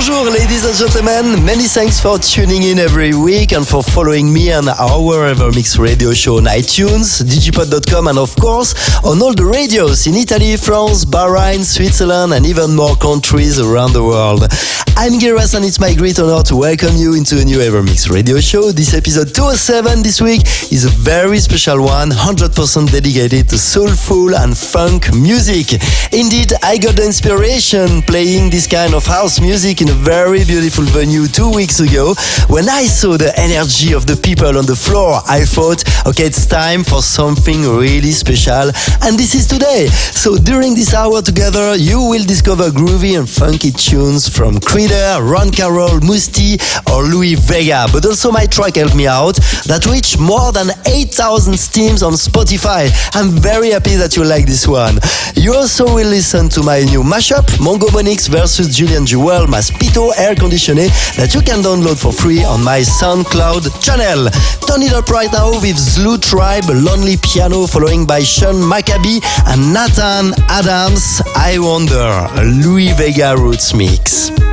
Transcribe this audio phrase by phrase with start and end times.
[0.00, 1.44] Bonjour, ladies and gentlemen.
[1.44, 6.14] Many thanks for tuning in every week and for following me on our Evermix radio
[6.14, 8.72] show on iTunes, digipod.com, and of course
[9.04, 14.02] on all the radios in Italy, France, Bahrain, Switzerland, and even more countries around the
[14.02, 14.48] world.
[14.96, 18.40] I'm Giras, and it's my great honor to welcome you into a new Evermix radio
[18.40, 18.70] show.
[18.72, 20.42] This episode 207 this week
[20.72, 25.72] is a very special one, 100% dedicated to soulful and funk music.
[26.12, 30.84] Indeed, I got the inspiration playing this kind of house music in a very beautiful
[30.84, 32.14] venue two weeks ago.
[32.48, 36.46] When I saw the energy of the people on the floor, I thought, okay, it's
[36.46, 38.70] time for something really special.
[39.02, 39.86] And this is today.
[39.88, 45.50] So during this hour together, you will discover groovy and funky tunes from Creeder, Ron
[45.50, 46.58] Carroll, Mousse T,
[46.92, 47.86] or Louie Vega.
[47.92, 52.90] But also my track helped me out that reached more than 8,000 streams on Spotify.
[53.14, 54.98] I'm very happy that you like this one.
[55.34, 60.10] You also will listen to my new mashup, Mongo Monix versus Julian Jewel, my Spito
[60.10, 64.28] air conditioner that you can download for free on my SoundCloud channel.
[64.68, 69.72] Turn it up right now with Zlu Tribe, Lonely Piano, following by Sean Maccabi and
[69.72, 71.22] Nathan Adams.
[71.34, 74.49] I Wonder, Louie Vega Roots Mix.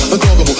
[0.00, 0.57] A global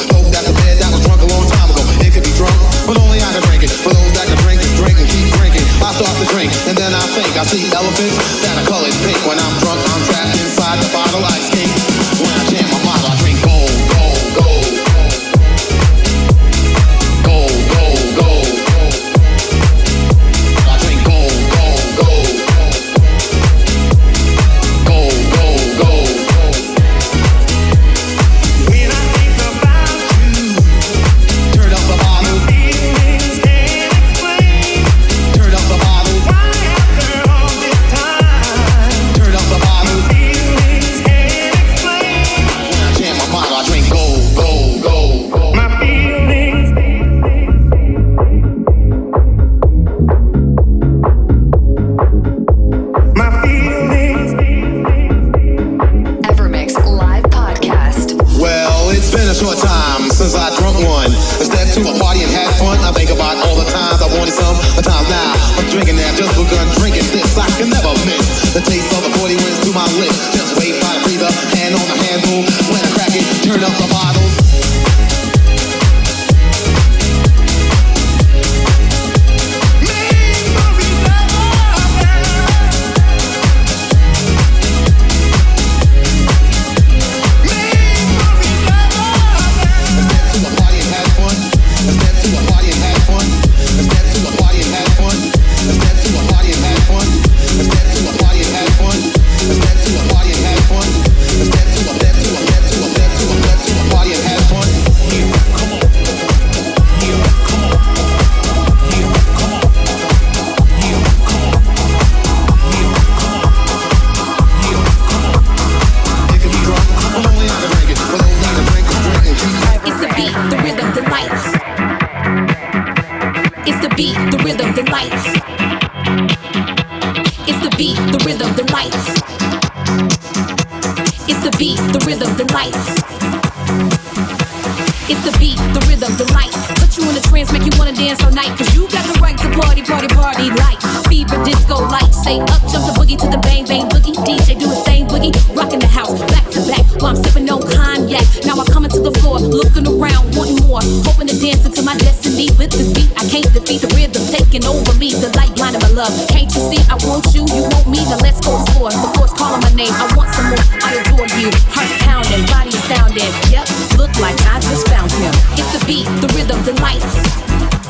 [140.28, 140.76] party like
[141.08, 142.20] fever disco lights.
[142.20, 144.12] Say up, jump the boogie to the bang bang boogie.
[144.28, 147.64] DJ do the same boogie, rocking the house back to back while I'm sipping on
[147.64, 148.24] cognac.
[148.44, 151.96] Now I'm coming to the floor, looking around, wanting more, hoping to dance into my
[151.96, 153.08] destiny with this beat.
[153.16, 156.12] I can't defeat the rhythm taking over me, the light blinding my love.
[156.28, 156.80] Can't you see?
[156.92, 158.04] I want you, you want me.
[158.04, 158.92] Now let's go explore.
[158.92, 159.92] The force calling my name.
[159.96, 160.64] I want some more.
[160.84, 161.48] I adore you.
[161.72, 163.32] Heart pounding, body astounding.
[163.48, 163.64] Yep,
[163.96, 165.32] look like I just found him.
[165.56, 167.00] It's the beat, the rhythm, the light.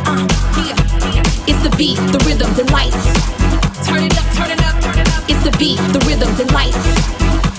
[0.06, 1.17] Uh, ah, yeah.
[1.48, 2.94] It's the beat, the rhythm, the lights.
[3.88, 5.24] Turn it up, turn it up, turn it up.
[5.30, 6.76] It's the beat, the rhythm, the lights.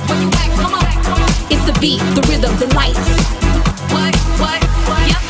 [0.07, 1.29] When you back, come on, come on.
[1.49, 2.99] It's the beat, the rhythm, the lights.
[3.89, 5.07] What, what, what?
[5.09, 5.28] Yep.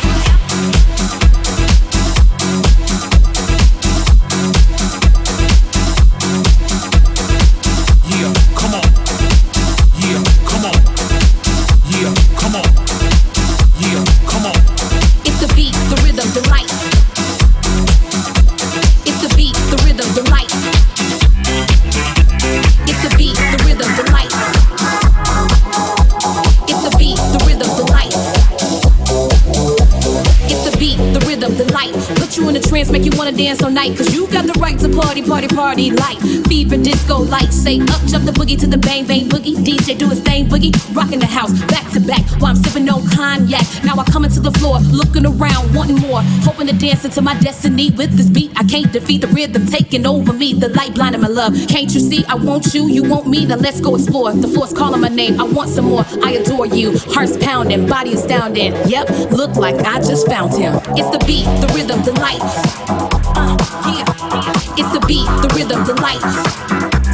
[33.30, 36.78] wanna dance all night, cause you got the right to party, party, party like fever,
[36.78, 37.52] disco light.
[37.52, 39.56] Say up, jump the boogie to the bang, bang boogie.
[39.56, 43.08] DJ do his thing, boogie, rocking the house, back to back, while I'm sipping on
[43.10, 43.65] cognac.
[43.84, 47.38] Now I coming to the floor, looking around, wanting more, hoping to dance into my
[47.39, 48.52] destiny with this beat.
[48.56, 51.54] I can't defeat the rhythm taking over me, the light blinding my love.
[51.68, 52.26] Can't you see?
[52.26, 54.32] I want you, you want me, now let's go explore.
[54.34, 56.06] The force calling my name, I want some more.
[56.24, 58.74] I adore you, heart's pounding, body astounding.
[58.88, 60.76] Yep, look like I just found him.
[60.98, 63.18] It's the beat, the rhythm, the lights.
[63.49, 66.21] It's the beat, the rhythm, the lights.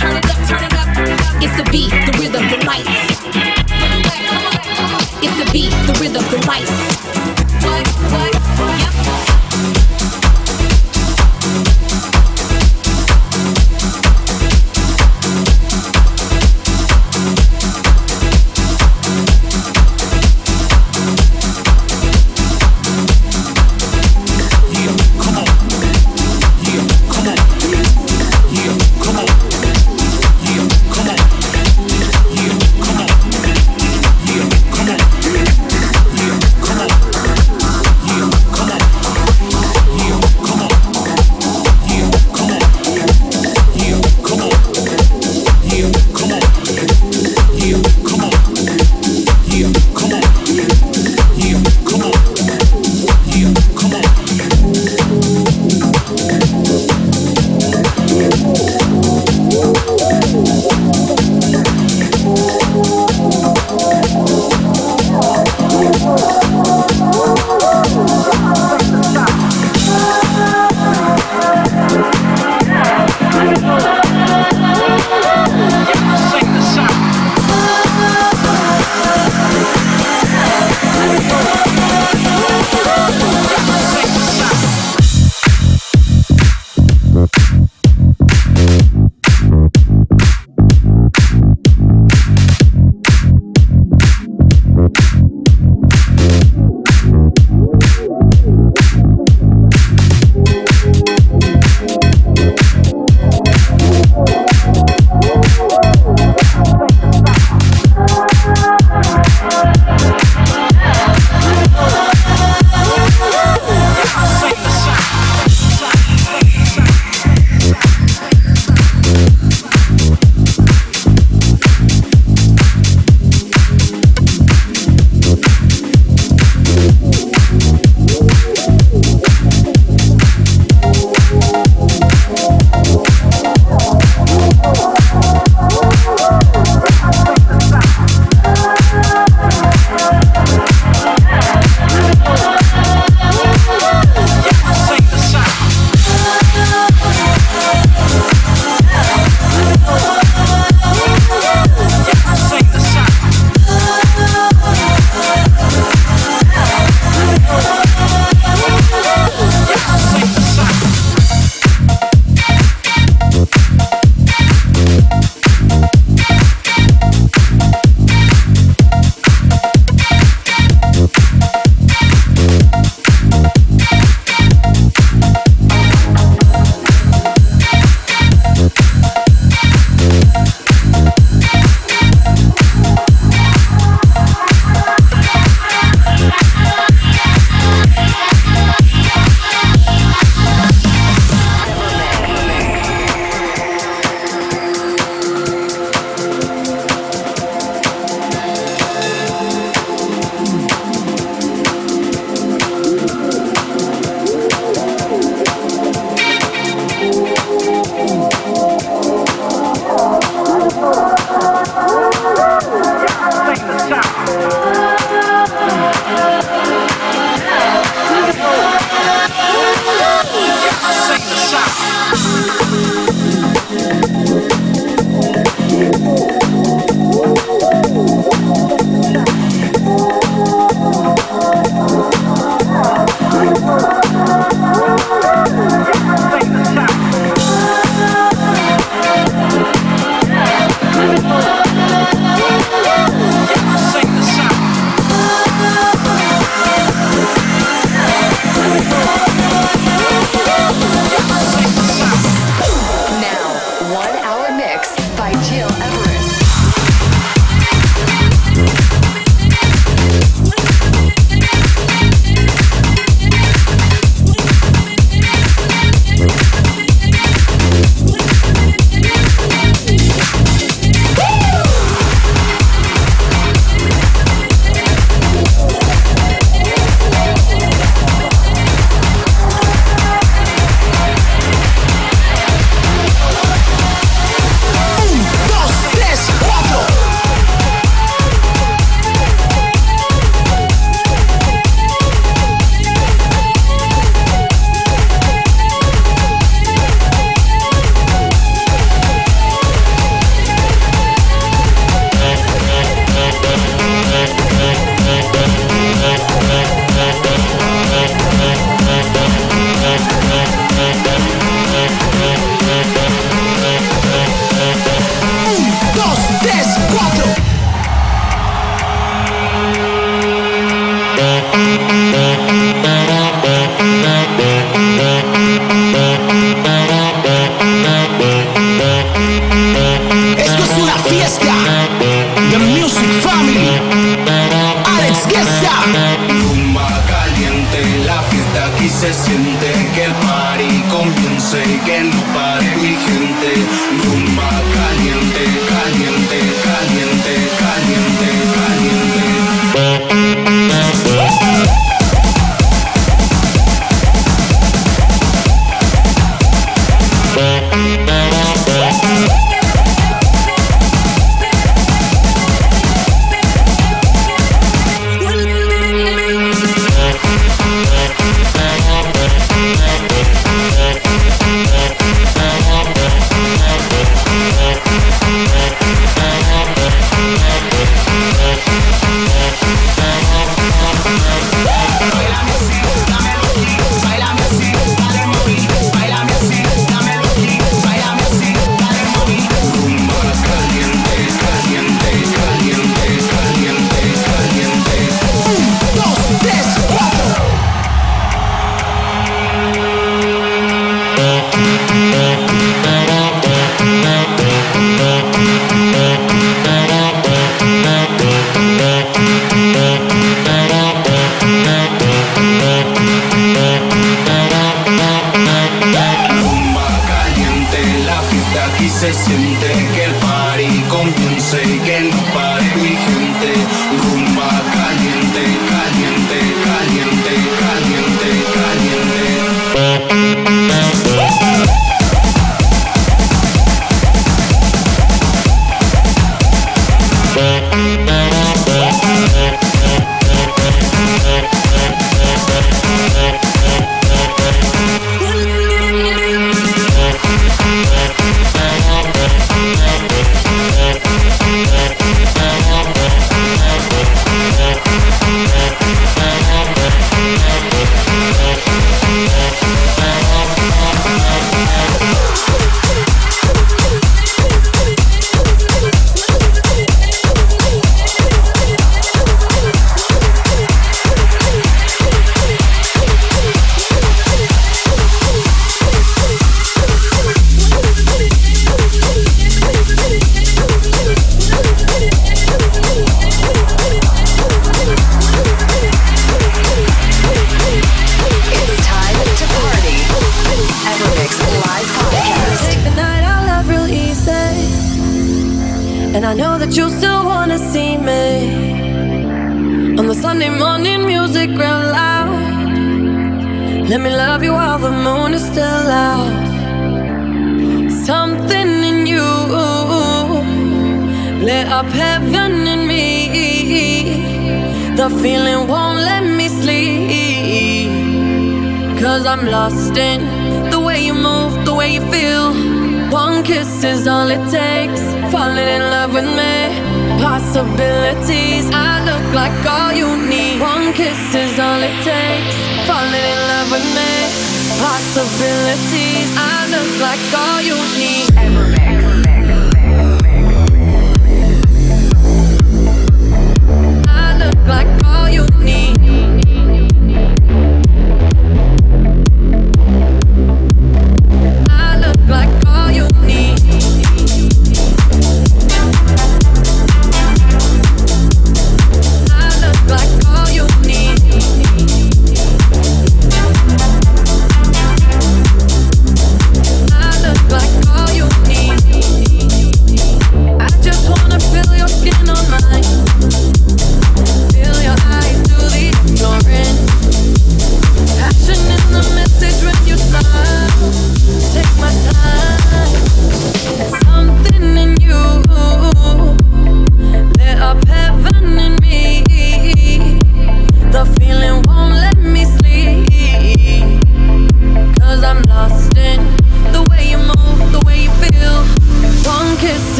[0.00, 0.88] Turn it up, turn it up.
[1.42, 2.88] It's the beat, the rhythm, the lights.
[5.22, 6.70] It's the beat, the rhythm, the lights.
[7.62, 8.31] What, what?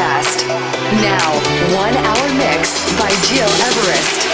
[0.00, 0.46] Podcast.
[1.02, 1.32] Now,
[1.76, 4.29] one hour mix by Gil Everest.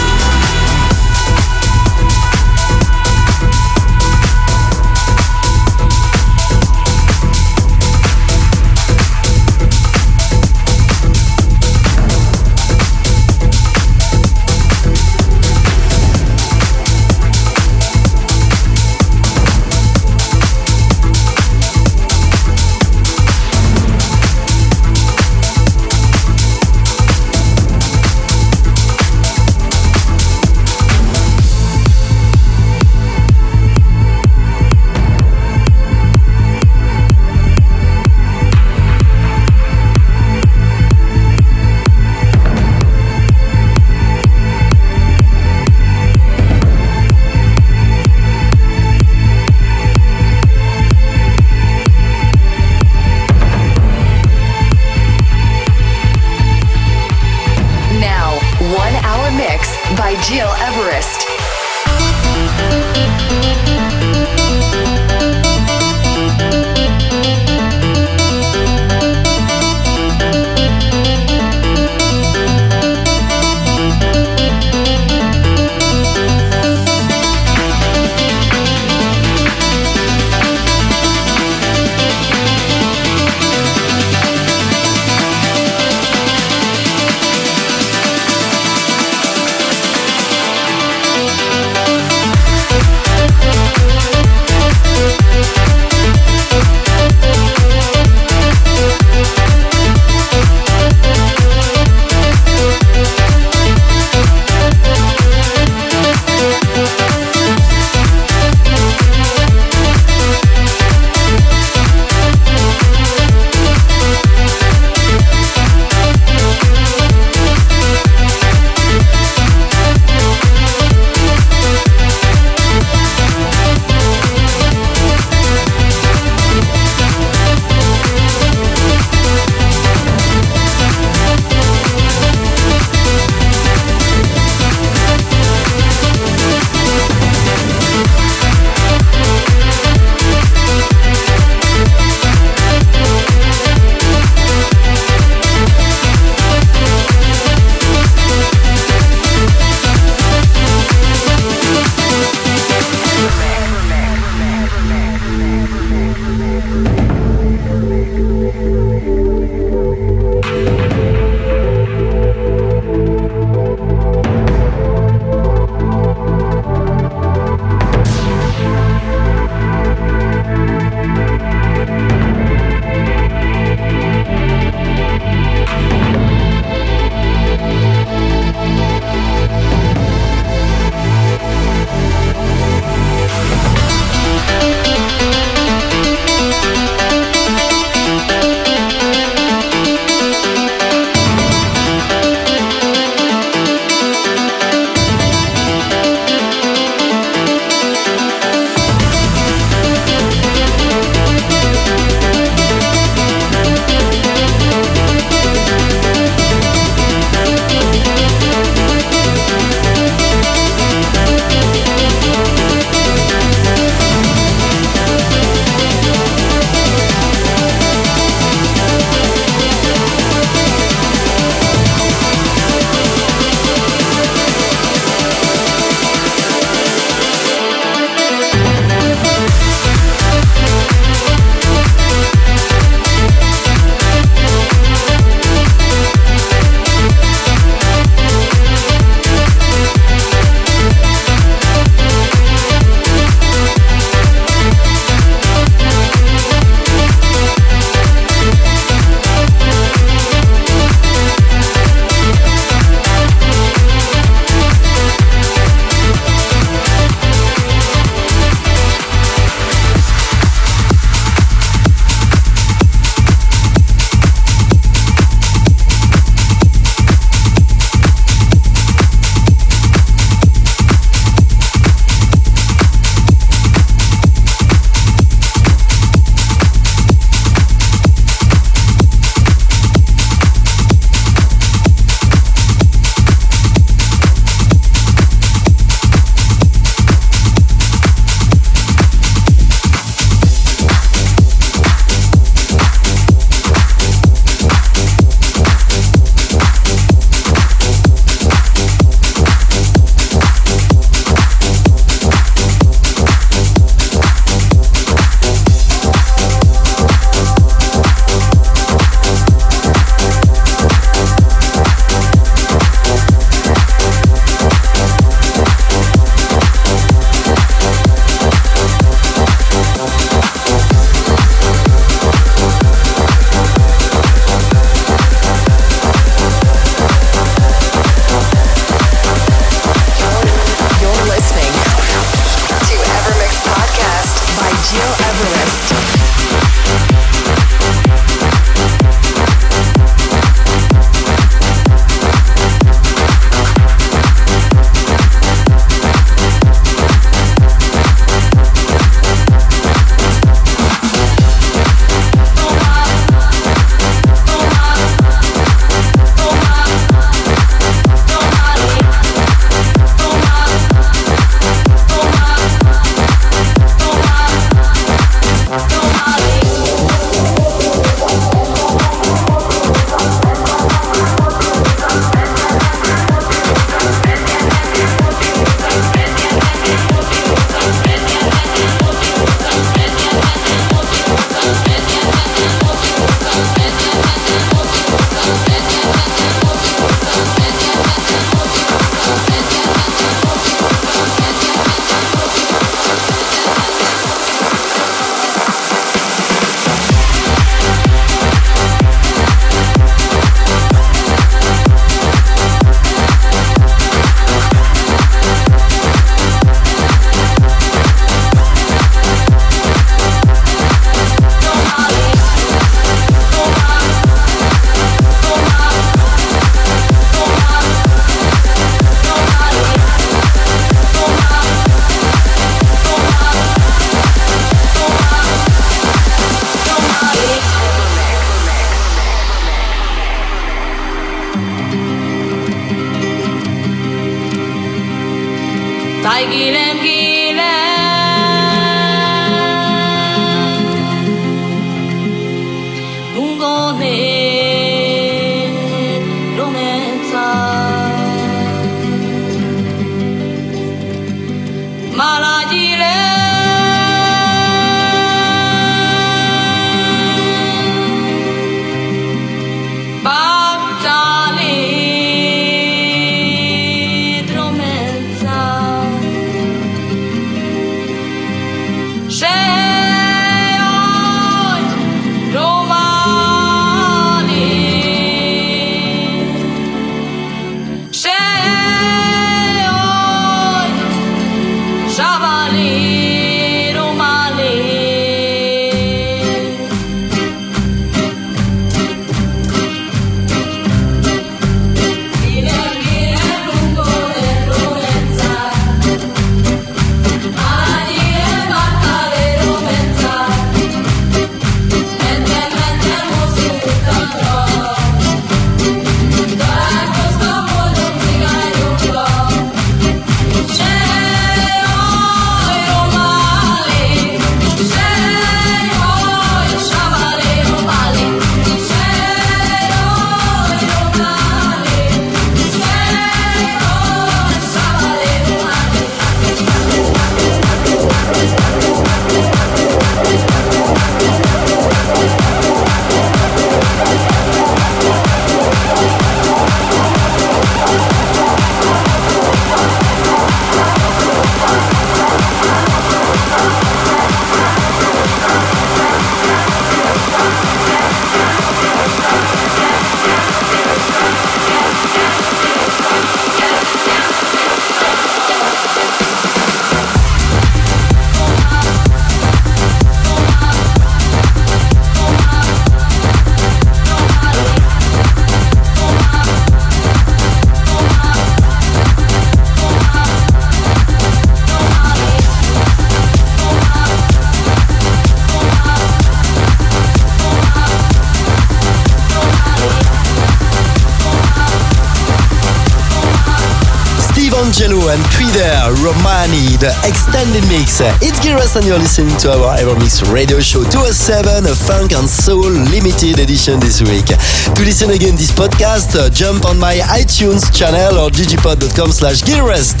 [584.80, 588.00] And Twitter, Romani, the extended mix.
[588.24, 592.64] It's Giras and you're listening to our EverMix radio show 207, a funk and soul
[592.88, 594.24] limited edition this week.
[594.24, 600.00] To listen again this podcast, uh, jump on my iTunes channel or digipod.com slash Gilrest.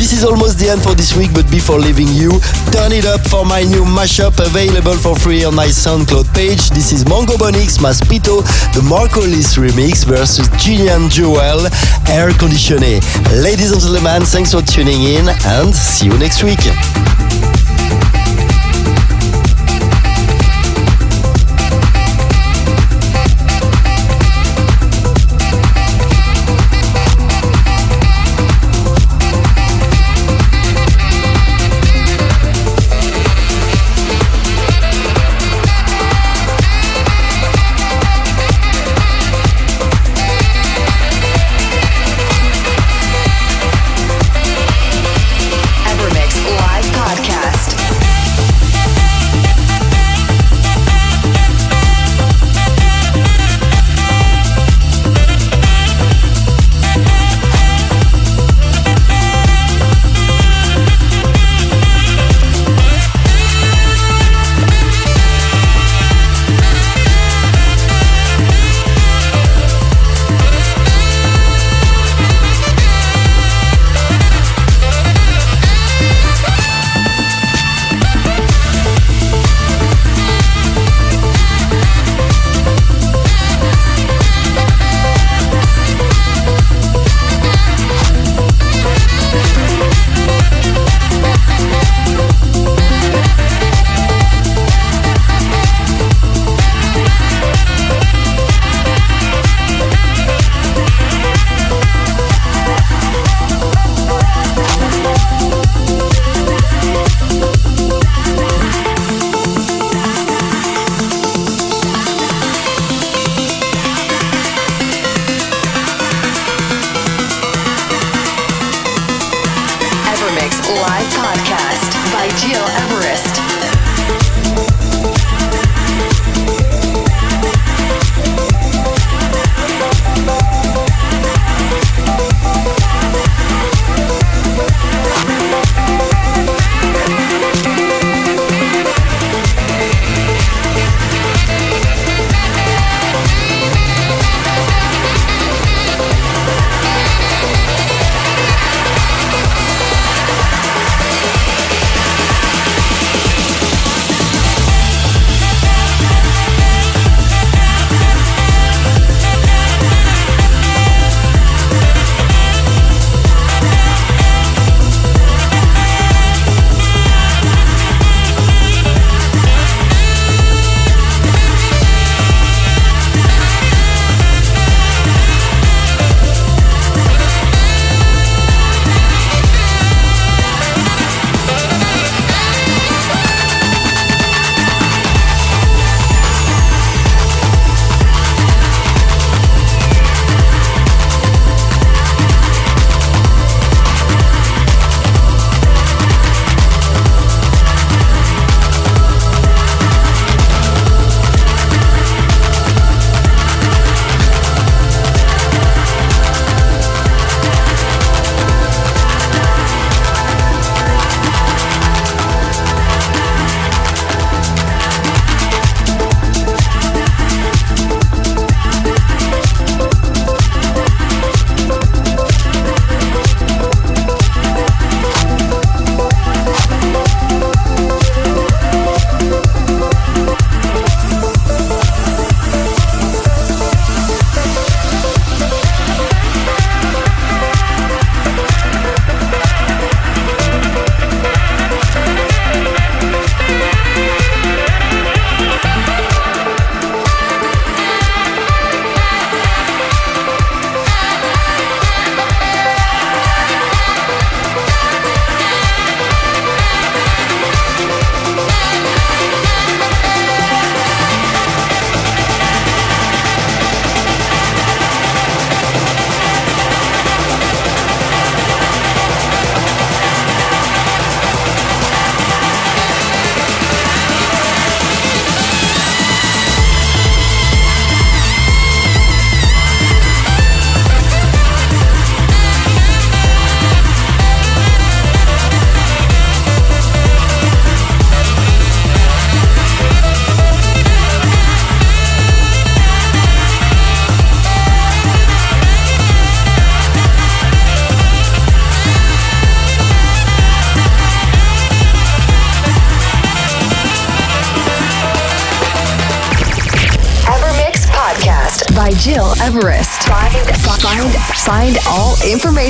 [0.00, 2.32] This is almost the end for this week, but before leaving you,
[2.72, 6.70] turn it up for my new mashup available for free on my SoundCloud page.
[6.70, 8.40] This is Mongo Bonix, Maspito,
[8.72, 11.66] the Marco Marcolis remix versus Julian Joel,
[12.08, 13.04] Air Conditioné.
[13.42, 17.13] Ladies and gentlemen, thanks for tuning in and see you next week.